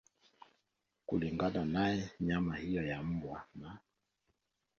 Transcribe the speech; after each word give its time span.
Kulingana 1.07 1.63
naye 1.65 2.09
nyama 2.19 2.55
hiyo 2.57 2.83
ya 2.87 3.01
mbwa 3.03 3.47
na 3.55 3.79